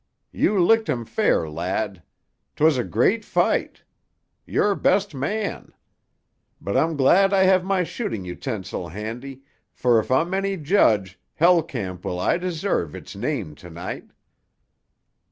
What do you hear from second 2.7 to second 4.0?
a great fight.